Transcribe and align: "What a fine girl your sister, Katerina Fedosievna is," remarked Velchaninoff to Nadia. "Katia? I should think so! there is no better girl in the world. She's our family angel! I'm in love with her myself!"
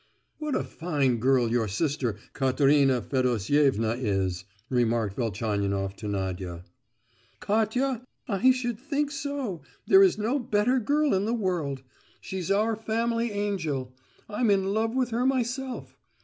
"What 0.39 0.55
a 0.55 0.63
fine 0.63 1.17
girl 1.17 1.51
your 1.51 1.67
sister, 1.67 2.17
Katerina 2.33 3.03
Fedosievna 3.03 3.95
is," 3.99 4.45
remarked 4.67 5.15
Velchaninoff 5.15 5.95
to 5.97 6.07
Nadia. 6.07 6.63
"Katia? 7.39 8.01
I 8.27 8.49
should 8.49 8.79
think 8.79 9.11
so! 9.11 9.61
there 9.85 10.01
is 10.01 10.17
no 10.17 10.39
better 10.39 10.79
girl 10.79 11.13
in 11.13 11.25
the 11.25 11.35
world. 11.35 11.83
She's 12.19 12.49
our 12.49 12.75
family 12.75 13.31
angel! 13.31 13.93
I'm 14.27 14.49
in 14.49 14.73
love 14.73 14.95
with 14.95 15.11
her 15.11 15.23
myself!" 15.23 15.95